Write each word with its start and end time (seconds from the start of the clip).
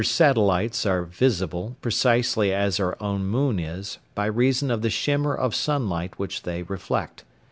]Jupiter's 0.01 0.15
satellites 0.15 0.85
are 0.87 1.03
visible, 1.05 1.77
precisely 1.79 2.51
as 2.51 2.79
our 2.79 2.97
own 2.99 3.23
moon 3.27 3.59
is, 3.59 3.99
by 4.15 4.25
reason 4.25 4.71
of 4.71 4.81
the 4.81 4.89
shimmer 4.89 5.35
of 5.35 5.53
sunlight 5.53 6.17
which 6.17 6.41
they 6.41 6.63
reflect. 6.63 7.23